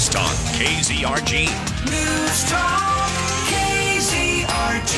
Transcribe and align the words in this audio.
News 0.00 0.08
Talk 0.08 0.32
KZRG. 0.56 1.44
News 1.84 2.50
Talk 2.50 3.10
KZRG. 3.50 4.96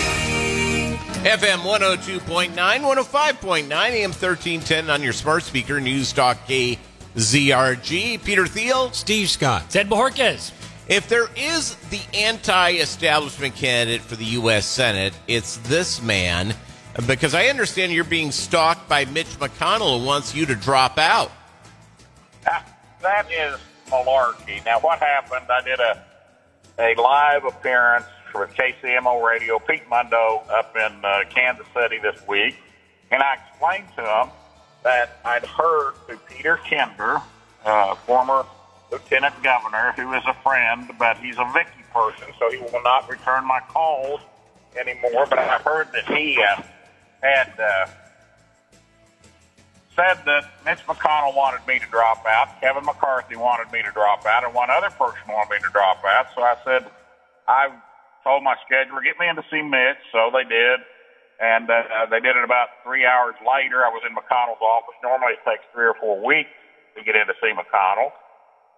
FM 1.25 1.59
102.9, 1.65 2.55
105.9, 2.55 3.73
AM 3.73 4.11
1310 4.11 4.91
on 4.91 5.03
your 5.03 5.13
smart 5.13 5.43
speaker, 5.43 5.81
News 5.81 6.13
Talk 6.13 6.47
KZRG. 6.47 8.23
Peter 8.23 8.47
Thiel. 8.47 8.93
Steve 8.93 9.29
Scott. 9.29 9.69
Ted 9.71 9.91
Bojorquez. 9.91 10.53
If 10.87 11.09
there 11.09 11.27
is 11.35 11.75
the 11.91 12.03
anti 12.15 12.75
establishment 12.75 13.57
candidate 13.57 14.03
for 14.03 14.15
the 14.15 14.27
U.S. 14.27 14.67
Senate, 14.67 15.15
it's 15.27 15.57
this 15.57 16.01
man, 16.01 16.55
because 17.09 17.35
I 17.35 17.47
understand 17.47 17.91
you're 17.91 18.05
being 18.05 18.31
stalked 18.31 18.89
by 18.89 19.05
Mitch 19.07 19.27
McConnell 19.41 19.99
who 19.99 20.07
wants 20.07 20.33
you 20.33 20.47
to 20.47 20.55
drop 20.55 20.97
out. 20.97 21.33
Ah, 22.47 22.65
That 23.01 23.27
is 23.33 23.59
malarkey. 23.93 24.65
Now, 24.65 24.81
what 24.81 24.99
happened? 24.99 25.47
I 25.51 25.63
did 25.63 25.79
a 25.79 26.03
a 26.79 26.95
live 27.01 27.45
appearance 27.45 28.07
for 28.33 28.47
KCMO 28.47 29.23
Radio, 29.23 29.59
Pete 29.59 29.87
Mundo, 29.91 30.43
up 30.49 30.75
in 30.75 31.05
uh, 31.05 31.25
Kansas 31.29 31.67
City 31.75 31.99
this 31.99 32.17
week, 32.27 32.57
and 33.11 33.23
I 33.23 33.35
explained 33.35 33.89
to 33.97 34.03
him 34.03 34.31
that 34.83 35.21
I'd 35.25 35.45
heard 35.45 35.93
through 36.07 36.19
Peter 36.29 36.59
Kinder, 36.69 37.21
uh, 37.65 37.95
former 37.95 38.47
lieutenant 38.91 39.35
governor, 39.43 39.93
who 39.97 40.13
is 40.15 40.23
a 40.27 40.35
friend, 40.43 40.91
but 40.99 41.19
he's 41.19 41.37
a 41.37 41.51
Vicky 41.53 41.85
person, 41.93 42.29
so 42.39 42.51
he 42.51 42.57
will 42.57 42.83
not 42.83 43.09
return 43.09 43.47
my 43.47 43.61
calls 43.69 44.21
anymore. 44.81 45.27
But 45.29 45.39
I 45.39 45.59
heard 45.59 45.89
that 45.93 46.07
he 46.07 46.43
uh, 46.43 46.63
had. 47.23 47.53
Uh, 47.61 47.87
said 49.95 50.25
that 50.25 50.49
Mitch 50.65 50.81
McConnell 50.87 51.37
wanted 51.37 51.67
me 51.67 51.79
to 51.79 51.87
drop 51.87 52.25
out, 52.27 52.49
Kevin 52.61 52.85
McCarthy 52.85 53.37
wanted 53.37 53.71
me 53.73 53.83
to 53.83 53.93
drop 53.93 54.25
out, 54.25 54.45
and 54.45 54.55
one 54.55 54.71
other 54.71 54.91
person 54.91 55.23
wanted 55.29 55.51
me 55.53 55.59
to 55.61 55.71
drop 55.73 56.05
out. 56.05 56.29
So 56.35 56.43
I 56.43 56.57
said, 56.65 56.89
I 57.49 57.69
told 58.25 58.43
my 58.43 58.55
scheduler, 58.65 59.03
get 59.03 59.19
me 59.19 59.29
in 59.29 59.37
to 59.37 59.45
see 59.51 59.63
Mitch. 59.63 60.01
So 60.11 60.31
they 60.33 60.47
did. 60.47 60.81
And 61.43 61.67
uh, 61.67 62.07
they 62.07 62.23
did 62.23 62.39
it 62.39 62.45
about 62.47 62.71
three 62.87 63.03
hours 63.03 63.35
later. 63.43 63.83
I 63.83 63.91
was 63.91 64.07
in 64.07 64.15
McConnell's 64.15 64.63
office. 64.63 64.95
Normally 65.03 65.35
it 65.35 65.43
takes 65.43 65.67
three 65.75 65.91
or 65.91 65.99
four 65.99 66.23
weeks 66.23 66.55
to 66.95 67.03
get 67.03 67.19
in 67.19 67.27
to 67.27 67.35
see 67.43 67.51
McConnell. 67.51 68.15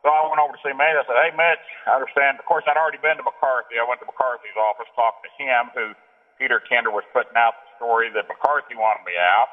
So 0.01 0.09
I 0.09 0.25
went 0.25 0.41
over 0.41 0.57
to 0.57 0.63
see 0.65 0.73
Mitch. 0.73 0.97
I 0.97 1.05
said, 1.05 1.19
hey, 1.29 1.33
Mitch, 1.37 1.65
I 1.85 1.97
understand. 1.97 2.41
Of 2.41 2.49
course, 2.49 2.65
I'd 2.65 2.81
already 2.81 3.01
been 3.01 3.21
to 3.21 3.25
McCarthy. 3.25 3.77
I 3.77 3.85
went 3.85 4.01
to 4.01 4.09
McCarthy's 4.09 4.57
office, 4.57 4.89
talked 4.97 5.25
to 5.29 5.31
him, 5.37 5.73
who 5.77 5.93
Peter 6.41 6.61
Kinder 6.65 6.93
was 6.93 7.05
putting 7.13 7.37
out 7.37 7.57
the 7.61 7.69
story 7.77 8.09
that 8.17 8.25
McCarthy 8.29 8.77
wanted 8.77 9.05
me 9.05 9.17
out. 9.21 9.49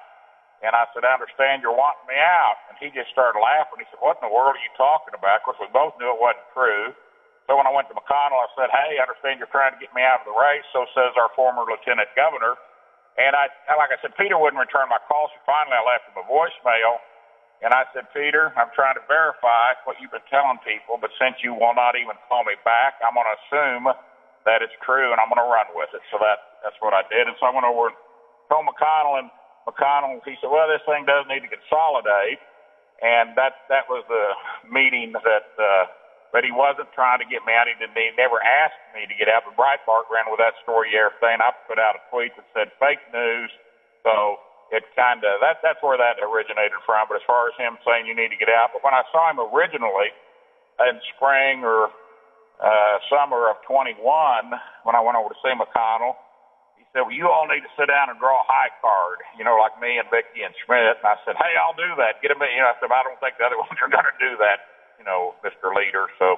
And 0.62 0.78
I 0.78 0.86
said, 0.94 1.02
I 1.02 1.18
understand 1.18 1.66
you're 1.66 1.76
wanting 1.76 2.06
me 2.06 2.18
out. 2.18 2.62
And 2.70 2.78
he 2.78 2.94
just 2.94 3.10
started 3.10 3.42
laughing. 3.42 3.82
He 3.82 3.88
said, 3.90 4.02
What 4.02 4.22
in 4.22 4.30
the 4.30 4.34
world 4.34 4.54
are 4.58 4.64
you 4.64 4.74
talking 4.78 5.14
about? 5.18 5.42
Of 5.42 5.44
course, 5.50 5.60
we 5.62 5.70
both 5.74 5.98
knew 5.98 6.10
it 6.10 6.22
wasn't 6.22 6.46
true. 6.54 6.94
So 7.50 7.58
when 7.58 7.66
I 7.66 7.74
went 7.74 7.90
to 7.90 7.98
McConnell, 7.98 8.38
I 8.38 8.50
said, 8.54 8.70
Hey, 8.70 9.02
I 9.02 9.06
understand 9.06 9.42
you're 9.42 9.50
trying 9.52 9.74
to 9.74 9.82
get 9.82 9.90
me 9.98 10.06
out 10.06 10.22
of 10.22 10.30
the 10.30 10.38
race. 10.38 10.66
So 10.74 10.86
says 10.94 11.18
our 11.18 11.34
former 11.34 11.66
lieutenant 11.66 12.14
governor. 12.14 12.56
And 13.18 13.36
I, 13.36 13.52
like 13.76 13.92
I 13.92 14.00
said, 14.00 14.16
Peter 14.16 14.38
wouldn't 14.40 14.62
return 14.62 14.88
my 14.88 15.02
call. 15.10 15.28
So 15.34 15.40
finally, 15.44 15.76
I 15.76 15.84
left 15.84 16.08
him 16.08 16.16
a 16.22 16.26
voicemail. 16.30 17.02
And 17.62 17.74
I 17.78 17.86
said, 17.94 18.10
Peter, 18.10 18.50
I'm 18.58 18.74
trying 18.74 18.98
to 18.98 19.06
verify 19.06 19.78
what 19.86 20.02
you've 20.02 20.10
been 20.10 20.26
telling 20.34 20.58
people, 20.66 20.98
but 20.98 21.14
since 21.22 21.38
you 21.46 21.54
will 21.54 21.78
not 21.78 21.94
even 21.94 22.18
call 22.26 22.42
me 22.42 22.58
back, 22.66 22.98
I'm 23.06 23.14
going 23.14 23.30
to 23.30 23.38
assume 23.38 23.86
that 24.50 24.66
it's 24.66 24.74
true, 24.82 25.14
and 25.14 25.22
I'm 25.22 25.30
going 25.30 25.38
to 25.38 25.46
run 25.46 25.70
with 25.78 25.94
it. 25.94 26.02
So 26.10 26.18
that 26.26 26.42
that's 26.66 26.78
what 26.82 26.98
I 26.98 27.06
did. 27.14 27.30
And 27.30 27.38
so 27.38 27.46
I 27.46 27.54
went 27.54 27.70
over 27.70 27.94
and 27.94 27.98
told 28.50 28.66
McConnell, 28.66 29.22
and 29.22 29.30
McConnell, 29.68 30.22
he 30.26 30.38
said, 30.42 30.50
well, 30.50 30.68
this 30.68 30.84
thing 30.86 31.06
does 31.06 31.26
need 31.30 31.46
to 31.46 31.52
consolidate. 31.52 32.42
And 33.02 33.34
that, 33.34 33.66
that 33.70 33.90
was 33.90 34.06
the 34.06 34.26
meeting 34.70 35.14
that, 35.18 35.50
uh, 35.58 35.90
but 36.30 36.46
he 36.46 36.54
wasn't 36.54 36.90
trying 36.94 37.18
to 37.18 37.28
get 37.28 37.42
me 37.50 37.54
out. 37.58 37.66
He 37.66 37.74
didn't, 37.82 37.98
he 37.98 38.14
never 38.14 38.38
asked 38.42 38.78
me 38.94 39.10
to 39.10 39.16
get 39.18 39.26
out. 39.26 39.44
But 39.46 39.58
Breitbart 39.58 40.06
ran 40.14 40.30
with 40.30 40.38
that 40.38 40.54
story 40.62 40.94
yesterday, 40.94 41.34
and 41.34 41.42
I 41.42 41.50
put 41.66 41.82
out 41.82 41.98
a 41.98 42.02
tweet 42.14 42.38
that 42.38 42.46
said 42.54 42.70
fake 42.78 43.02
news. 43.10 43.50
So 44.06 44.38
it 44.70 44.86
kind 44.94 45.26
of, 45.26 45.42
that, 45.42 45.66
that's 45.66 45.82
where 45.82 45.98
that 45.98 46.22
originated 46.22 46.78
from. 46.86 47.10
But 47.10 47.20
as 47.20 47.26
far 47.26 47.50
as 47.50 47.58
him 47.58 47.82
saying 47.82 48.06
you 48.06 48.14
need 48.14 48.30
to 48.30 48.40
get 48.40 48.54
out, 48.54 48.70
but 48.72 48.86
when 48.86 48.94
I 48.94 49.02
saw 49.10 49.34
him 49.34 49.42
originally 49.42 50.14
in 50.86 50.96
spring 51.18 51.66
or, 51.66 51.90
uh, 52.62 52.96
summer 53.10 53.50
of 53.50 53.58
21, 53.66 53.98
when 54.86 54.94
I 54.94 55.02
went 55.02 55.18
over 55.18 55.34
to 55.34 55.40
see 55.42 55.54
McConnell, 55.58 56.14
said, 56.94 57.08
well, 57.08 57.16
you 57.16 57.28
all 57.32 57.48
need 57.48 57.64
to 57.64 57.72
sit 57.80 57.88
down 57.88 58.12
and 58.12 58.20
draw 58.20 58.44
a 58.44 58.48
high 58.48 58.72
card, 58.84 59.24
you 59.40 59.44
know, 59.48 59.56
like 59.56 59.76
me 59.80 59.96
and 59.96 60.08
Vicky 60.12 60.44
and 60.44 60.52
Schmitt. 60.64 61.00
And 61.00 61.08
I 61.08 61.16
said, 61.24 61.40
hey, 61.40 61.56
I'll 61.56 61.76
do 61.78 61.88
that. 62.04 62.20
Get 62.20 62.32
him, 62.36 62.44
you 62.44 62.60
know, 62.60 62.68
I 62.68 62.76
said, 62.84 62.92
I 62.92 63.02
don't 63.04 63.16
think 63.24 63.40
the 63.40 63.48
other 63.48 63.58
ones 63.64 63.76
are 63.80 63.88
going 63.92 64.08
to 64.08 64.18
do 64.20 64.36
that, 64.44 64.68
you 65.00 65.06
know, 65.08 65.34
Mr. 65.44 65.72
Leader. 65.72 66.12
So 66.20 66.36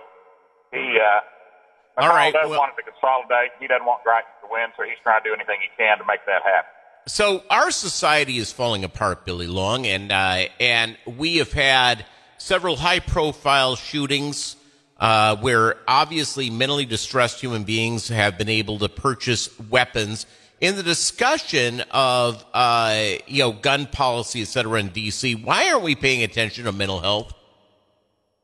he, 0.69 0.97
uh, 1.02 2.02
All 2.02 2.09
right, 2.14 2.34
does 2.34 2.50
well- 2.50 2.62
want 2.62 2.78
it 2.78 2.86
to 2.86 2.88
consolidate. 2.90 3.58
He 3.58 3.66
doesn't 3.66 3.86
want 3.86 4.06
Greitens 4.06 4.38
to 4.46 4.47
win, 4.50 4.69
so 4.78 4.84
he's 4.86 5.00
trying 5.02 5.22
to 5.25 5.30
do 5.30 5.34
anything 5.34 5.58
he 5.62 5.69
can 5.78 5.97
to 5.97 6.06
make 6.06 6.22
that 6.30 6.46
happen. 6.46 6.70
So 7.06 7.44
our 7.50 7.70
society 7.72 8.38
is 8.38 8.53
falling 8.53 8.85
apart, 8.85 9.25
Billy 9.25 9.47
Long, 9.47 9.85
and 9.85 10.09
uh, 10.09 10.46
and 10.59 10.96
we 11.06 11.38
have 11.38 11.52
had 11.52 12.06
several 12.38 12.78
high-profile 12.78 13.75
shootings 13.75 14.56
uh, 15.00 15.35
where 15.35 15.75
obviously 15.85 16.50
mentally 16.50 16.85
distressed 16.85 17.41
human 17.41 17.66
beings 17.66 18.08
have 18.08 18.38
been 18.38 18.47
able 18.47 18.80
to 18.80 18.88
purchase 18.88 19.50
weapons. 19.70 20.25
In 20.63 20.79
the 20.79 20.88
discussion 20.96 21.84
of 21.91 22.40
uh, 22.56 23.19
you 23.28 23.44
know 23.44 23.51
gun 23.51 23.84
policy, 23.84 24.40
et 24.40 24.47
cetera, 24.47 24.79
in 24.79 24.96
D.C., 24.96 25.35
why 25.44 25.68
aren't 25.68 25.84
we 25.84 25.91
paying 25.91 26.24
attention 26.24 26.63
to 26.63 26.72
mental 26.72 27.03
health? 27.03 27.35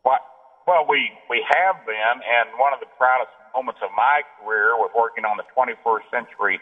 Well, 0.04 0.84
we 0.84 1.16
we 1.32 1.40
have 1.48 1.80
been, 1.88 2.16
and 2.20 2.48
one 2.60 2.76
of 2.76 2.84
the 2.84 2.92
proudest 3.00 3.32
moments 3.56 3.80
of 3.80 3.96
my 3.96 4.28
career 4.36 4.76
was 4.76 4.92
working 4.92 5.24
on 5.24 5.40
the 5.40 5.48
21st 5.56 6.12
Century 6.12 6.60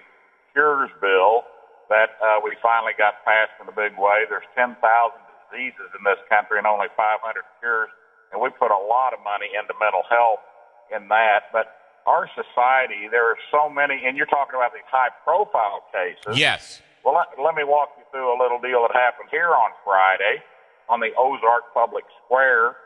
Cures 0.54 0.94
Bill 1.02 1.42
that 1.90 2.22
uh, 2.22 2.38
we 2.46 2.54
finally 2.62 2.94
got 2.94 3.26
passed 3.26 3.58
in 3.58 3.66
a 3.66 3.74
big 3.74 3.98
way. 3.98 4.30
There's 4.30 4.46
10,000 4.54 4.78
diseases 4.78 5.90
in 5.98 6.06
this 6.06 6.22
country 6.30 6.62
and 6.62 6.70
only 6.70 6.88
500 6.94 7.18
cures, 7.58 7.90
and 8.30 8.38
we 8.38 8.54
put 8.62 8.70
a 8.70 8.78
lot 8.78 9.18
of 9.18 9.26
money 9.26 9.50
into 9.58 9.74
mental 9.82 10.06
health 10.06 10.46
in 10.94 11.10
that. 11.10 11.50
But 11.50 11.77
our 12.08 12.32
society, 12.32 13.12
there 13.12 13.28
are 13.28 13.38
so 13.52 13.68
many, 13.70 14.08
and 14.08 14.16
you're 14.16 14.32
talking 14.32 14.56
about 14.56 14.72
these 14.72 14.88
high-profile 14.88 15.92
cases. 15.92 16.40
Yes. 16.40 16.82
Well, 17.04 17.14
let, 17.20 17.36
let 17.36 17.54
me 17.54 17.68
walk 17.68 17.94
you 18.00 18.08
through 18.12 18.32
a 18.32 18.40
little 18.40 18.60
deal 18.64 18.88
that 18.88 18.96
happened 18.96 19.28
here 19.30 19.52
on 19.52 19.76
Friday 19.84 20.40
on 20.88 21.04
the 21.04 21.12
Ozark 21.20 21.76
Public 21.76 22.08
Square, 22.24 22.80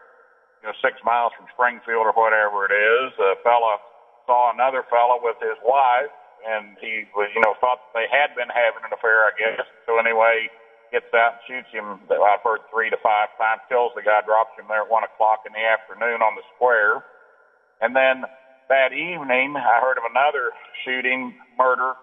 you 0.61 0.69
know, 0.69 0.75
six 0.81 0.97
miles 1.05 1.31
from 1.37 1.45
Springfield 1.53 2.09
or 2.09 2.13
whatever 2.17 2.65
it 2.65 2.73
is. 2.73 3.13
A 3.21 3.37
fella 3.45 3.77
saw 4.25 4.49
another 4.49 4.81
fella 4.89 5.21
with 5.21 5.37
his 5.37 5.57
wife, 5.61 6.09
and 6.41 6.73
he 6.81 7.05
was, 7.13 7.29
you 7.37 7.41
know, 7.45 7.53
thought 7.61 7.93
they 7.93 8.09
had 8.09 8.33
been 8.33 8.49
having 8.49 8.81
an 8.81 8.93
affair, 8.93 9.29
I 9.29 9.33
guess. 9.37 9.65
So 9.85 10.01
anyway, 10.01 10.49
gets 10.89 11.13
out 11.13 11.37
and 11.37 11.41
shoots 11.45 11.69
him. 11.69 12.01
I've 12.09 12.41
heard 12.41 12.65
three 12.73 12.89
to 12.89 12.97
five 13.05 13.29
times, 13.37 13.61
kills 13.69 13.93
the 13.93 14.01
guy, 14.01 14.25
drops 14.25 14.57
him 14.57 14.65
there 14.65 14.85
at 14.85 14.89
one 14.89 15.05
o'clock 15.05 15.45
in 15.45 15.53
the 15.53 15.61
afternoon 15.61 16.25
on 16.25 16.33
the 16.33 16.45
square. 16.57 17.05
And 17.81 17.93
then 17.95 18.25
that 18.71 18.95
evening, 18.95 19.59
I 19.59 19.83
heard 19.83 19.99
of 19.99 20.07
another 20.07 20.55
shooting, 20.87 21.35
murder, 21.59 21.99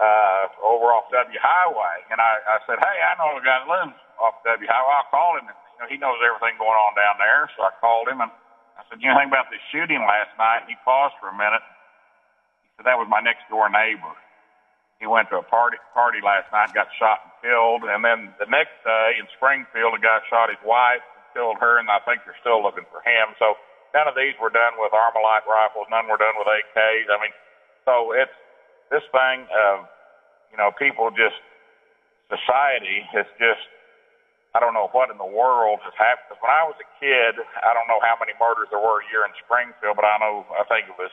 uh, 0.00 0.44
over 0.64 0.88
off 0.96 1.12
W 1.12 1.36
Highway. 1.36 2.00
And 2.08 2.16
I, 2.16 2.40
I 2.48 2.56
said, 2.64 2.80
hey, 2.80 2.98
I 3.04 3.12
know 3.20 3.36
a 3.36 3.44
guy 3.44 3.60
that 3.60 3.68
lives 3.68 3.98
off 4.16 4.40
W 4.40 4.64
Highway. 4.64 4.94
I'll 4.96 5.12
call 5.12 5.36
him. 5.36 5.52
And, 5.52 5.58
you 5.76 5.78
know, 5.84 5.88
he 5.92 6.00
knows 6.00 6.16
everything 6.24 6.56
going 6.56 6.74
on 6.74 6.96
down 6.96 7.20
there. 7.20 7.52
So 7.54 7.68
I 7.68 7.76
called 7.76 8.08
him 8.08 8.24
and 8.24 8.32
I 8.80 8.88
said, 8.88 9.04
you 9.04 9.12
know 9.12 9.20
anything 9.20 9.36
about 9.36 9.52
this 9.52 9.60
shooting 9.68 10.00
last 10.00 10.32
night? 10.40 10.64
And 10.64 10.72
he 10.72 10.80
paused 10.80 11.18
for 11.20 11.28
a 11.28 11.36
minute. 11.36 11.60
He 12.64 12.68
said, 12.80 12.88
that 12.88 12.96
was 12.96 13.10
my 13.12 13.20
next 13.20 13.44
door 13.52 13.68
neighbor. 13.68 14.16
He 14.98 15.06
went 15.06 15.30
to 15.30 15.38
a 15.38 15.46
party 15.46 15.78
party 15.94 16.18
last 16.24 16.50
night, 16.50 16.74
got 16.74 16.90
shot 16.98 17.22
and 17.22 17.34
killed, 17.38 17.86
and 17.86 18.02
then 18.02 18.34
the 18.42 18.50
next 18.50 18.74
day 18.82 19.14
in 19.14 19.30
Springfield, 19.38 19.94
a 19.94 20.02
guy 20.02 20.18
shot 20.26 20.50
his 20.50 20.58
wife 20.66 21.06
and 21.06 21.22
killed 21.38 21.62
her, 21.62 21.78
and 21.78 21.86
I 21.86 22.02
think 22.02 22.26
they're 22.26 22.38
still 22.42 22.58
looking 22.58 22.82
for 22.90 22.98
him. 23.06 23.30
So 23.38 23.54
none 23.94 24.06
of 24.08 24.14
these 24.14 24.34
were 24.40 24.50
done 24.50 24.76
with 24.78 24.92
Armalite 24.92 25.46
rifles, 25.48 25.86
none 25.90 26.06
were 26.08 26.16
done 26.20 26.34
with 26.38 26.48
AKs. 26.48 27.06
I 27.10 27.16
mean, 27.22 27.34
so 27.84 28.12
it's 28.12 28.34
this 28.90 29.04
thing 29.12 29.46
of 29.52 29.86
you 30.52 30.56
know 30.56 30.70
people 30.76 31.10
just 31.10 31.36
society 32.28 33.04
has 33.12 33.26
just 33.40 33.64
I 34.56 34.60
don't 34.60 34.72
know 34.74 34.88
what 34.92 35.10
in 35.12 35.18
the 35.18 35.28
world 35.28 35.80
has 35.84 35.92
happened. 35.96 36.28
'Cause 36.32 36.40
when 36.40 36.50
I 36.50 36.64
was 36.64 36.74
a 36.80 36.88
kid, 36.98 37.36
I 37.62 37.72
don't 37.74 37.86
know 37.86 38.00
how 38.00 38.16
many 38.18 38.32
murders 38.40 38.68
there 38.70 38.78
were 38.80 39.00
a 39.00 39.06
year 39.12 39.24
in 39.24 39.32
Springfield, 39.44 39.96
but 39.96 40.04
I 40.04 40.16
know 40.18 40.46
I 40.58 40.64
think 40.64 40.88
it 40.88 40.96
was 40.98 41.10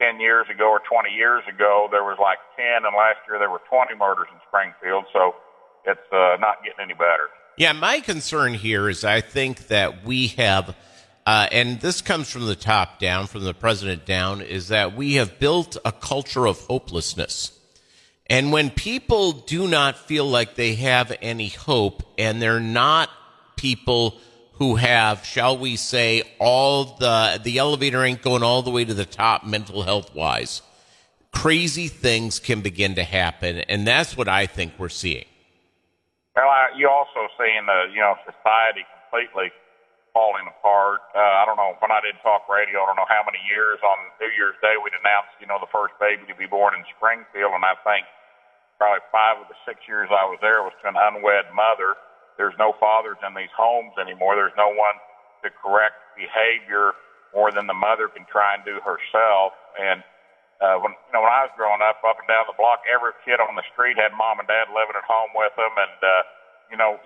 10 0.00 0.18
years 0.18 0.48
ago 0.48 0.70
or 0.70 0.80
20 0.80 1.10
years 1.10 1.44
ago, 1.46 1.88
there 1.90 2.02
was 2.02 2.18
like 2.18 2.38
10, 2.56 2.84
and 2.84 2.96
last 2.96 3.20
year 3.28 3.38
there 3.38 3.50
were 3.50 3.60
20 3.70 3.94
murders 3.94 4.26
in 4.32 4.40
Springfield. 4.48 5.04
So 5.12 5.36
it's 5.84 6.12
uh, 6.12 6.36
not 6.40 6.64
getting 6.64 6.80
any 6.80 6.94
better. 6.94 7.28
Yeah, 7.56 7.72
my 7.72 8.00
concern 8.00 8.54
here 8.54 8.88
is 8.88 9.04
I 9.04 9.20
think 9.20 9.68
that 9.68 10.02
we 10.04 10.28
have, 10.28 10.74
uh, 11.26 11.48
and 11.50 11.80
this 11.80 12.02
comes 12.02 12.30
from 12.30 12.46
the 12.46 12.56
top 12.56 12.98
down, 12.98 13.26
from 13.26 13.44
the 13.44 13.54
president 13.54 14.04
down, 14.04 14.42
is 14.42 14.68
that 14.68 14.94
we 14.94 15.14
have 15.14 15.38
built 15.38 15.76
a 15.84 15.92
culture 15.92 16.46
of 16.46 16.58
hopelessness. 16.60 17.58
And 18.26 18.52
when 18.52 18.70
people 18.70 19.32
do 19.32 19.66
not 19.68 19.96
feel 19.96 20.26
like 20.26 20.54
they 20.54 20.74
have 20.74 21.16
any 21.22 21.48
hope 21.48 22.02
and 22.18 22.40
they're 22.40 22.60
not 22.60 23.10
people 23.56 24.18
who 24.54 24.76
have, 24.76 25.24
shall 25.24 25.58
we 25.58 25.76
say, 25.76 26.22
all 26.38 26.96
the 26.96 27.40
the 27.42 27.58
elevator 27.58 28.02
ain't 28.04 28.22
going 28.22 28.42
all 28.42 28.62
the 28.62 28.70
way 28.70 28.84
to 28.84 28.94
the 28.94 29.04
top 29.04 29.44
mental 29.44 29.82
health 29.82 30.14
wise. 30.14 30.62
Crazy 31.32 31.88
things 31.88 32.38
can 32.38 32.60
begin 32.60 32.94
to 32.94 33.02
happen, 33.02 33.58
and 33.58 33.86
that's 33.86 34.16
what 34.16 34.28
I 34.28 34.46
think 34.46 34.74
we're 34.78 34.88
seeing. 34.88 35.24
Well, 36.36 36.48
I, 36.48 36.68
you 36.76 36.88
also 36.88 37.28
seeing 37.36 37.66
the 37.66 37.92
you 37.92 38.00
know 38.00 38.14
society 38.24 38.86
completely 39.10 39.50
falling 40.14 40.46
apart. 40.46 41.02
Uh, 41.12 41.42
I 41.42 41.44
don't 41.44 41.58
know 41.58 41.74
when 41.82 41.90
I 41.90 42.00
did 42.00 42.16
talk 42.22 42.46
radio. 42.46 42.86
I 42.86 42.94
don't 42.94 42.96
know 43.02 43.10
how 43.10 43.26
many 43.26 43.42
years 43.50 43.82
on 43.82 43.98
New 44.22 44.30
Year's 44.38 44.56
Day 44.62 44.78
we'd 44.78 44.94
announced 44.94 45.34
you 45.42 45.50
know 45.50 45.58
the 45.58 45.68
first 45.74 45.92
baby 45.98 46.24
to 46.30 46.36
be 46.38 46.46
born 46.46 46.78
in 46.78 46.86
Springfield, 46.96 47.52
and 47.52 47.66
I 47.66 47.74
think 47.82 48.06
probably 48.78 49.02
five 49.10 49.42
of 49.42 49.50
the 49.50 49.58
six 49.66 49.82
years 49.90 50.08
I 50.14 50.24
was 50.30 50.38
there 50.40 50.62
was 50.62 50.72
to 50.80 50.88
an 50.88 50.96
unwed 50.96 51.50
mother. 51.52 51.98
There's 52.38 52.56
no 52.58 52.74
fathers 52.78 53.18
in 53.26 53.34
these 53.34 53.52
homes 53.54 53.94
anymore. 53.98 54.38
There's 54.38 54.56
no 54.58 54.70
one 54.70 54.96
to 55.42 55.50
correct 55.50 55.98
behavior 56.16 56.94
more 57.34 57.50
than 57.50 57.66
the 57.66 57.76
mother 57.76 58.06
can 58.06 58.26
try 58.30 58.54
and 58.54 58.62
do 58.62 58.78
herself. 58.82 59.54
And 59.78 60.02
uh, 60.62 60.78
when 60.78 60.94
you 60.94 61.12
know 61.12 61.22
when 61.26 61.34
I 61.34 61.42
was 61.46 61.54
growing 61.58 61.82
up, 61.82 61.98
up 62.06 62.22
and 62.22 62.30
down 62.30 62.46
the 62.46 62.54
block, 62.54 62.86
every 62.86 63.12
kid 63.26 63.42
on 63.42 63.58
the 63.58 63.66
street 63.74 63.98
had 63.98 64.14
mom 64.14 64.38
and 64.38 64.46
dad 64.46 64.70
living 64.70 64.94
at 64.94 65.06
home 65.06 65.34
with 65.34 65.54
them, 65.58 65.74
and 65.74 65.98
uh, 65.98 66.22
you 66.70 66.78
know 66.78 67.02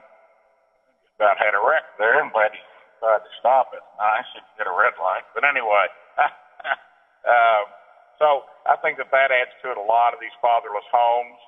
about 1.16 1.40
had 1.40 1.56
a 1.56 1.62
wreck 1.64 1.82
there. 1.98 2.20
I'm 2.20 2.30
glad 2.30 2.54
he 2.54 2.62
tried 3.00 3.22
to 3.24 3.32
stop 3.40 3.72
it. 3.74 3.82
I 3.98 4.22
should 4.34 4.44
get 4.58 4.66
a 4.70 4.74
red 4.74 4.94
light, 5.00 5.26
but 5.34 5.42
anyway. 5.46 5.86
uh, 6.18 7.62
so 8.20 8.44
I 8.66 8.76
think 8.82 8.98
that 8.98 9.10
that 9.14 9.30
adds 9.32 9.54
to 9.64 9.72
it 9.72 9.78
a 9.78 9.86
lot 9.86 10.14
of 10.14 10.20
these 10.20 10.34
fatherless 10.42 10.86
homes. 10.90 11.38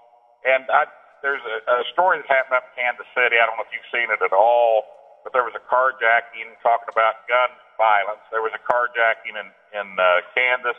And 0.47 0.65
I, 0.71 0.87
there's 1.23 1.43
a, 1.45 1.83
a 1.83 1.87
story 1.93 2.23
that 2.23 2.29
happened 2.31 2.57
up 2.59 2.67
in 2.73 2.85
Kansas 2.87 3.09
City. 3.13 3.37
I 3.39 3.45
don't 3.47 3.59
know 3.61 3.67
if 3.67 3.73
you've 3.75 3.93
seen 3.93 4.09
it 4.09 4.21
at 4.23 4.33
all, 4.35 4.87
but 5.27 5.37
there 5.37 5.45
was 5.45 5.55
a 5.59 5.65
carjacking 5.69 6.49
talking 6.65 6.89
about 6.91 7.27
gun 7.29 7.51
violence. 7.77 8.25
There 8.33 8.43
was 8.45 8.55
a 8.57 8.63
carjacking 8.65 9.37
in 9.37 9.49
in 9.77 9.87
uh, 10.01 10.25
Kansas, 10.35 10.79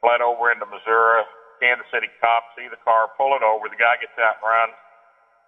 fled 0.00 0.20
over 0.24 0.50
into 0.52 0.66
Missouri. 0.66 1.24
Kansas 1.60 1.86
City 1.92 2.08
cops 2.20 2.52
see 2.58 2.68
the 2.68 2.80
car, 2.84 3.08
pull 3.16 3.32
it 3.36 3.44
over. 3.44 3.68
The 3.68 3.80
guy 3.80 3.96
gets 4.00 4.16
out 4.20 4.40
and 4.40 4.44
runs. 4.44 4.76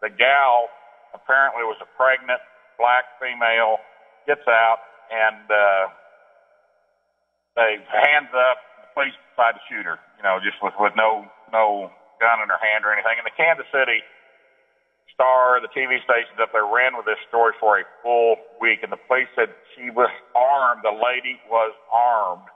The 0.01 0.11
gal 0.15 0.71
apparently 1.13 1.65
was 1.67 1.77
a 1.83 1.89
pregnant 1.99 2.41
black 2.79 3.05
female, 3.21 3.83
gets 4.29 4.45
out 4.47 4.85
and 5.09 5.45
uh, 5.49 5.85
they 7.57 7.81
hands 7.89 8.31
up. 8.37 8.59
The 8.85 8.89
police 8.95 9.17
decide 9.33 9.57
to 9.57 9.63
shoot 9.67 9.89
her. 9.89 9.99
You 10.21 10.25
know, 10.25 10.39
just 10.45 10.61
with 10.63 10.77
with 10.79 10.95
no 10.95 11.25
no 11.51 11.91
gun 12.21 12.45
in 12.45 12.49
her 12.53 12.61
hand 12.61 12.85
or 12.85 12.93
anything. 12.93 13.17
And 13.19 13.27
the 13.27 13.35
Kansas 13.35 13.67
City 13.73 14.05
Star, 15.17 15.59
the 15.59 15.73
TV 15.75 15.99
stations 16.07 16.39
up 16.39 16.55
there, 16.55 16.69
ran 16.69 16.95
with 16.95 17.07
this 17.09 17.19
story 17.27 17.51
for 17.59 17.83
a 17.83 17.85
full 18.07 18.39
week, 18.63 18.87
and 18.87 18.93
the 18.95 19.01
police 19.11 19.27
said 19.35 19.51
she 19.75 19.91
was 19.91 20.11
armed. 20.39 20.87
The 20.87 20.95
lady 20.95 21.43
was 21.51 21.75
armed, 21.91 22.47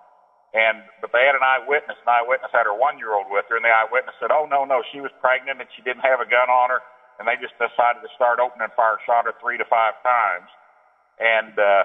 and 0.55 0.87
but 1.03 1.11
they 1.11 1.27
had 1.27 1.35
an 1.35 1.43
eyewitness. 1.43 1.99
An 2.07 2.11
eyewitness 2.23 2.55
had 2.55 2.71
her 2.71 2.77
one-year-old 2.77 3.27
with 3.35 3.51
her, 3.51 3.59
and 3.59 3.67
the 3.67 3.75
eyewitness 3.75 4.15
said, 4.23 4.31
"Oh 4.31 4.47
no, 4.47 4.63
no, 4.63 4.85
she 4.95 5.03
was 5.03 5.11
pregnant 5.19 5.59
and 5.59 5.69
she 5.75 5.83
didn't 5.83 6.07
have 6.07 6.23
a 6.23 6.29
gun 6.29 6.47
on 6.47 6.71
her." 6.71 6.83
And 7.19 7.27
they 7.27 7.35
just 7.43 7.55
decided 7.59 8.03
to 8.03 8.11
start 8.15 8.39
opening 8.39 8.71
fire, 8.79 8.99
shot 9.07 9.27
her 9.27 9.35
three 9.43 9.59
to 9.59 9.67
five 9.67 9.99
times, 10.03 10.49
and. 11.21 11.59
uh 11.59 11.85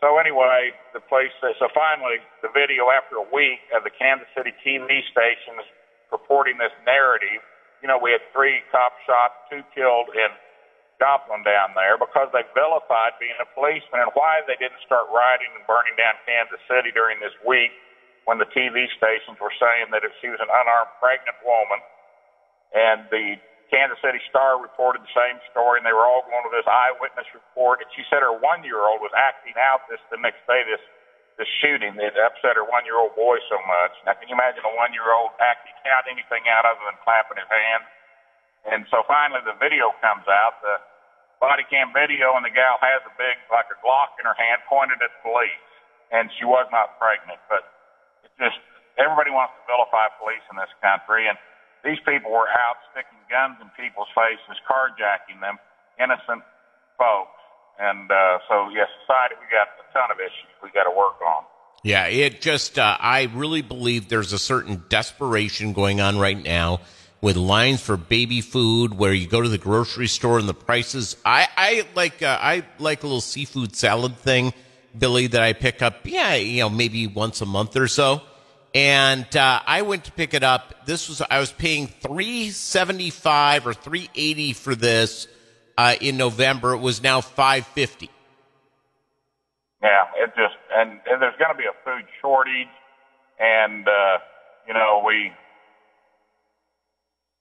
so 0.00 0.16
anyway, 0.16 0.72
the 0.96 1.00
police. 1.12 1.32
So 1.40 1.68
finally, 1.76 2.24
the 2.40 2.48
video 2.56 2.88
after 2.88 3.20
a 3.20 3.28
week 3.30 3.60
of 3.76 3.84
the 3.84 3.92
Kansas 3.92 4.28
City 4.32 4.52
TV 4.64 4.88
stations 5.12 5.64
reporting 6.12 6.56
this 6.56 6.72
narrative. 6.88 7.44
You 7.84 7.88
know, 7.88 8.00
we 8.00 8.12
had 8.12 8.24
three 8.32 8.64
cops 8.72 8.96
shot, 9.04 9.48
two 9.52 9.60
killed 9.76 10.08
in 10.16 10.32
Joplin 11.00 11.44
down 11.44 11.72
there 11.76 11.96
because 12.00 12.28
they 12.32 12.44
vilified 12.56 13.16
being 13.20 13.36
a 13.40 13.48
policeman 13.56 14.04
and 14.08 14.12
why 14.16 14.40
they 14.48 14.56
didn't 14.60 14.80
start 14.84 15.08
rioting 15.12 15.52
and 15.56 15.64
burning 15.68 15.96
down 15.96 16.16
Kansas 16.28 16.60
City 16.68 16.92
during 16.92 17.20
this 17.20 17.34
week 17.44 17.72
when 18.28 18.36
the 18.40 18.48
TV 18.52 18.88
stations 18.96 19.36
were 19.40 19.52
saying 19.60 19.92
that 19.92 20.04
if 20.04 20.12
she 20.20 20.28
was 20.28 20.40
an 20.40 20.48
unarmed 20.52 20.92
pregnant 21.00 21.36
woman 21.44 21.80
and 22.74 23.08
the 23.10 23.36
Kansas 23.70 23.98
City 24.02 24.18
Star 24.28 24.58
reported 24.58 25.06
the 25.06 25.14
same 25.14 25.38
story 25.54 25.78
and 25.78 25.86
they 25.86 25.94
were 25.94 26.04
all 26.04 26.26
going 26.26 26.42
to 26.44 26.52
this 26.52 26.66
eyewitness 26.66 27.30
report 27.32 27.80
and 27.80 27.88
she 27.94 28.02
said 28.10 28.20
her 28.20 28.34
one 28.34 28.66
year 28.66 28.82
old 28.82 28.98
was 28.98 29.14
acting 29.14 29.54
out 29.56 29.86
this 29.86 30.02
the 30.10 30.18
next 30.18 30.42
day 30.50 30.66
this 30.66 30.82
the 31.40 31.48
shooting 31.64 31.96
that 31.96 32.12
upset 32.20 32.60
her 32.60 32.68
one 32.68 32.84
year 32.84 33.00
old 33.00 33.16
boy 33.16 33.40
so 33.48 33.56
much. 33.64 33.96
Now, 34.04 34.12
can 34.12 34.28
you 34.28 34.36
imagine 34.36 34.60
a 34.60 34.76
one 34.76 34.92
year 34.92 35.08
old 35.08 35.32
acting 35.40 35.72
out 35.88 36.04
anything 36.04 36.44
out 36.52 36.68
other 36.68 36.84
than 36.84 37.00
clapping 37.00 37.40
his 37.40 37.48
hands? 37.48 37.88
And 38.68 38.84
so 38.92 39.00
finally 39.08 39.40
the 39.48 39.56
video 39.56 39.88
comes 40.04 40.28
out, 40.28 40.60
the 40.60 40.76
body 41.40 41.64
cam 41.72 41.96
video, 41.96 42.36
and 42.36 42.44
the 42.44 42.52
gal 42.52 42.76
has 42.84 43.00
a 43.08 43.14
big, 43.16 43.40
like 43.48 43.72
a 43.72 43.78
Glock 43.80 44.20
in 44.20 44.28
her 44.28 44.36
hand 44.36 44.60
pointed 44.68 45.00
at 45.00 45.08
police. 45.24 45.64
And 46.12 46.28
she 46.36 46.44
was 46.44 46.68
not 46.68 47.00
pregnant, 47.00 47.40
but 47.48 47.64
it 48.20 48.32
just, 48.36 48.60
everybody 49.00 49.32
wants 49.32 49.56
to 49.56 49.62
vilify 49.64 50.12
police 50.20 50.44
in 50.52 50.60
this 50.60 50.70
country. 50.84 51.24
And 51.24 51.40
these 51.84 51.98
people 52.06 52.30
were 52.30 52.48
out 52.48 52.76
sticking 52.92 53.18
guns 53.30 53.56
in 53.60 53.68
people's 53.76 54.10
faces, 54.14 54.60
carjacking 54.68 55.40
them, 55.40 55.56
innocent 55.98 56.42
folks. 56.98 57.38
And 57.78 58.10
uh, 58.10 58.38
so, 58.48 58.68
yes, 58.74 58.88
society, 59.00 59.36
we 59.40 59.46
got 59.48 59.68
a 59.80 59.86
ton 59.92 60.10
of 60.10 60.18
issues 60.18 60.52
we 60.62 60.70
got 60.70 60.84
to 60.84 60.96
work 60.96 61.16
on. 61.22 61.44
Yeah, 61.82 62.06
it 62.06 62.42
just, 62.42 62.78
uh, 62.78 62.96
I 63.00 63.30
really 63.32 63.62
believe 63.62 64.08
there's 64.08 64.34
a 64.34 64.38
certain 64.38 64.84
desperation 64.90 65.72
going 65.72 66.00
on 66.00 66.18
right 66.18 66.42
now 66.42 66.80
with 67.22 67.36
lines 67.36 67.80
for 67.80 67.96
baby 67.96 68.42
food 68.42 68.98
where 68.98 69.14
you 69.14 69.26
go 69.26 69.40
to 69.40 69.48
the 69.48 69.58
grocery 69.58 70.08
store 70.08 70.38
and 70.38 70.48
the 70.48 70.54
prices. 70.54 71.16
I, 71.24 71.48
I 71.56 71.86
like, 71.94 72.22
uh, 72.22 72.38
I 72.40 72.64
like 72.78 73.02
a 73.02 73.06
little 73.06 73.22
seafood 73.22 73.74
salad 73.74 74.18
thing, 74.18 74.52
Billy, 74.98 75.26
that 75.28 75.40
I 75.40 75.54
pick 75.54 75.80
up, 75.80 76.04
yeah, 76.04 76.34
you 76.34 76.60
know, 76.60 76.68
maybe 76.68 77.06
once 77.06 77.40
a 77.40 77.46
month 77.46 77.76
or 77.76 77.88
so. 77.88 78.20
And, 78.74 79.34
uh, 79.36 79.60
I 79.66 79.82
went 79.82 80.04
to 80.04 80.12
pick 80.12 80.34
it 80.34 80.42
up. 80.42 80.86
This 80.86 81.08
was, 81.08 81.22
I 81.28 81.40
was 81.40 81.50
paying 81.52 81.88
375 81.88 83.66
or 83.66 83.74
380 83.74 84.52
for 84.52 84.74
this 84.74 85.26
uh, 85.76 85.94
in 86.00 86.16
November. 86.16 86.74
It 86.74 86.80
was 86.80 87.02
now 87.02 87.20
550. 87.20 88.10
Yeah, 89.80 90.12
it 90.20 90.28
just 90.36 90.60
and, 90.76 91.00
and 91.08 91.24
there's 91.24 91.36
going 91.40 91.56
to 91.56 91.56
be 91.56 91.64
a 91.64 91.76
food 91.88 92.04
shortage, 92.20 92.68
and 93.40 93.88
uh, 93.88 94.20
you 94.68 94.76
know 94.76 95.00
we 95.00 95.32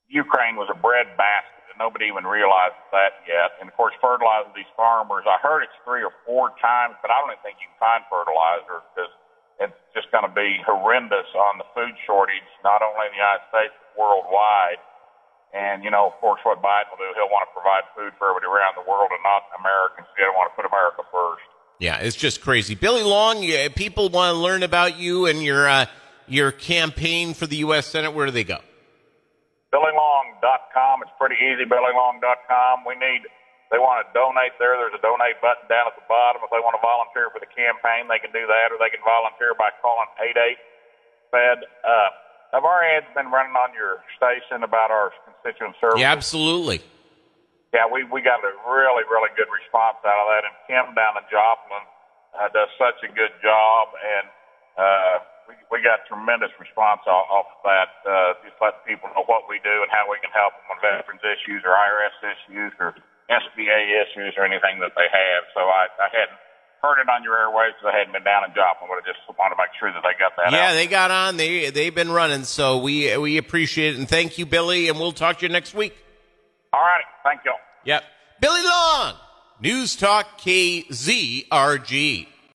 Ukraine 0.07 0.55
was 0.55 0.71
a 0.71 0.79
bread 0.79 1.19
basket, 1.19 1.67
and 1.67 1.75
nobody 1.75 2.07
even 2.07 2.23
realizes 2.23 2.79
that 2.95 3.27
yet. 3.27 3.59
And 3.59 3.67
of 3.67 3.75
course, 3.75 3.91
fertilizer 3.99 4.55
these 4.55 4.71
farmers. 4.79 5.27
I 5.27 5.35
heard 5.43 5.67
it's 5.67 5.75
three 5.83 5.99
or 5.99 6.15
four 6.23 6.55
times, 6.63 6.95
but 7.03 7.11
I 7.11 7.19
don't 7.19 7.35
even 7.35 7.43
think 7.43 7.59
you 7.59 7.67
can 7.67 7.79
find 7.79 8.01
fertilizer 8.07 8.87
because 8.87 9.11
it's 9.59 9.75
just 9.93 10.11
going 10.11 10.23
to 10.23 10.31
be 10.31 10.59
horrendous 10.63 11.27
on 11.35 11.59
the 11.59 11.67
food 11.75 11.93
shortage, 12.07 12.47
not 12.63 12.81
only 12.81 13.11
in 13.11 13.11
the 13.13 13.21
United 13.21 13.45
States 13.51 13.75
but 13.75 13.91
worldwide. 13.99 14.79
And, 15.51 15.83
you 15.83 15.89
know, 15.89 16.07
of 16.07 16.15
course, 16.21 16.39
what 16.43 16.61
Biden 16.61 16.93
will 16.93 17.01
do, 17.01 17.09
he'll 17.17 17.31
want 17.33 17.49
to 17.49 17.53
provide 17.53 17.83
food 17.97 18.13
for 18.21 18.29
everybody 18.29 18.47
around 18.47 18.77
the 18.77 18.85
world 18.85 19.09
and 19.11 19.19
not 19.25 19.49
Americans. 19.57 20.07
He 20.15 20.21
doesn't 20.21 20.37
want 20.37 20.53
to 20.53 20.55
put 20.55 20.65
America 20.69 21.01
first. 21.09 21.47
Yeah, 21.79 21.97
it's 21.97 22.15
just 22.15 22.41
crazy. 22.41 22.75
Billy 22.75 23.03
Long, 23.03 23.41
people 23.73 24.09
want 24.09 24.35
to 24.35 24.39
learn 24.39 24.63
about 24.63 24.99
you 24.99 25.25
and 25.25 25.41
your, 25.41 25.67
uh, 25.67 25.85
your 26.27 26.51
campaign 26.51 27.33
for 27.33 27.47
the 27.47 27.57
U.S. 27.65 27.87
Senate. 27.87 28.13
Where 28.13 28.27
do 28.27 28.31
they 28.31 28.43
go? 28.43 28.59
BillyLong.com. 29.73 31.01
It's 31.01 31.11
pretty 31.17 31.35
easy, 31.35 31.65
BillyLong.com. 31.65 32.85
We 32.85 32.95
need, 32.95 33.21
they 33.69 33.77
want 33.77 34.01
to 34.01 34.05
donate 34.17 34.57
there. 34.57 34.73
There's 34.81 34.97
a 34.97 35.03
donate 35.05 35.37
button 35.45 35.69
down 35.69 35.85
at 35.85 35.93
the 35.93 36.05
bottom. 36.09 36.41
If 36.41 36.49
they 36.49 36.61
want 36.61 36.73
to 36.73 36.81
volunteer 36.81 37.29
for 37.29 37.37
the 37.37 37.49
campaign, 37.49 38.09
they 38.09 38.17
can 38.17 38.33
do 38.33 38.49
that, 38.49 38.73
or 38.73 38.81
they 38.81 38.89
can 38.89 39.01
volunteer 39.05 39.53
by 39.53 39.69
calling 39.77 40.09
88 40.17 40.57
Fed 41.29 41.59
Up. 41.85 42.13
Have 42.49 42.65
our 42.65 42.81
ads 42.81 43.05
been 43.13 43.29
running 43.29 43.53
on 43.53 43.69
your 43.77 44.01
station 44.17 44.65
about 44.65 44.89
our 44.89 45.13
constituent 45.21 45.77
services? 45.77 46.01
Yeah, 46.01 46.09
absolutely. 46.09 46.81
Yeah, 47.69 47.85
we 47.85 48.01
we 48.09 48.25
got 48.25 48.41
a 48.41 48.49
really 48.65 49.05
really 49.05 49.29
good 49.37 49.45
response 49.53 50.01
out 50.01 50.17
of 50.17 50.27
that, 50.33 50.41
and 50.49 50.55
Kim 50.65 50.89
down 50.97 51.21
in 51.21 51.25
Joplin 51.29 51.85
uh, 52.33 52.49
does 52.49 52.73
such 52.81 52.97
a 53.05 53.09
good 53.13 53.29
job, 53.45 53.93
and 53.93 54.25
uh, 54.73 55.15
we 55.45 55.53
we 55.69 55.77
got 55.85 56.01
tremendous 56.09 56.49
response 56.57 57.05
off, 57.05 57.29
off 57.29 57.45
of 57.53 57.61
that. 57.69 57.89
Uh, 58.01 58.33
just 58.41 58.57
let 58.57 58.81
people 58.89 59.13
know 59.13 59.21
what 59.29 59.45
we 59.45 59.61
do 59.61 59.85
and 59.85 59.89
how 59.93 60.09
we 60.09 60.17
can 60.17 60.33
help 60.33 60.57
them 60.57 60.73
on 60.73 60.81
veterans 60.81 61.21
issues 61.21 61.61
or 61.61 61.77
IRS 61.77 62.17
issues 62.25 62.73
or 62.81 62.97
SBA 63.29 63.79
issues 64.03 64.33
or 64.37 64.43
anything 64.43 64.79
that 64.81 64.91
they 64.97 65.07
have. 65.09 65.43
So 65.53 65.61
I 65.61 65.87
I 66.01 66.09
hadn't 66.11 66.39
heard 66.81 66.99
it 66.99 67.09
on 67.09 67.23
your 67.23 67.35
airwaves 67.35 67.77
because 67.77 67.93
I 67.93 67.97
hadn't 67.97 68.13
been 68.13 68.23
down 68.23 68.43
in 68.45 68.51
Joplin, 68.55 68.89
but 68.89 68.97
I 68.97 69.05
just 69.05 69.19
want 69.37 69.53
to 69.53 69.57
make 69.57 69.69
sure 69.79 69.91
that 69.93 70.01
they 70.01 70.17
got 70.17 70.33
that. 70.37 70.51
Yeah, 70.51 70.71
out. 70.71 70.73
they 70.73 70.87
got 70.87 71.11
on. 71.11 71.37
They 71.37 71.69
they've 71.69 71.93
been 71.93 72.11
running, 72.11 72.43
so 72.43 72.79
we 72.79 73.15
we 73.17 73.37
appreciate 73.37 73.93
it 73.93 73.99
and 73.99 74.09
thank 74.09 74.37
you, 74.37 74.45
Billy. 74.45 74.89
And 74.89 74.99
we'll 74.99 75.11
talk 75.11 75.39
to 75.39 75.45
you 75.45 75.51
next 75.51 75.73
week. 75.73 75.95
All 76.73 76.81
righty, 76.81 77.05
thank 77.23 77.41
you. 77.45 77.53
Yep, 77.85 78.03
Billy 78.41 78.63
Long, 78.63 79.13
News 79.61 79.95
Talk 79.95 80.39
KZRG. 80.39 82.27